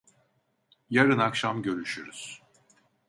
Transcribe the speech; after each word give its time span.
Yarın 0.89 1.19
akşam 1.19 1.61
görüşürüz. 1.63 2.41